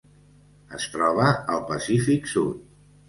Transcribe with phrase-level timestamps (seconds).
[0.77, 1.27] Es troba
[1.57, 2.65] al Pacífic sud.